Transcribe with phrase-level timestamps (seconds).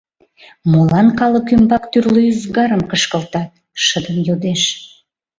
[0.71, 3.49] —Молан калык ӱмбак тӱрлӧ ӱзгарым кышкылтат?—
[3.85, 4.61] шыдын йодеш.